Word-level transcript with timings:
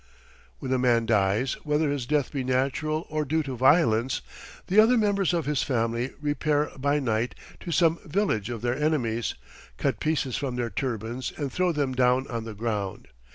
"When 0.57 0.73
a 0.73 0.79
man 0.79 1.05
dies, 1.05 1.53
whether 1.63 1.91
his 1.91 2.07
death 2.07 2.31
be 2.31 2.43
natural 2.43 3.05
or 3.11 3.23
due 3.23 3.43
to 3.43 3.55
violence, 3.55 4.21
the 4.65 4.79
other 4.79 4.97
members 4.97 5.31
of 5.31 5.45
his 5.45 5.61
family 5.61 6.09
repair 6.19 6.71
by 6.75 6.99
night 6.99 7.35
to 7.59 7.71
some 7.71 7.99
village 8.03 8.49
of 8.49 8.63
their 8.63 8.75
enemies, 8.75 9.35
cut 9.77 9.99
pieces 9.99 10.35
from 10.37 10.55
their 10.55 10.71
turbans, 10.71 11.31
and 11.37 11.53
throw 11.53 11.71
them 11.71 11.93
down 11.93 12.25
on 12.29 12.45
the 12.45 12.55
ground. 12.55 13.09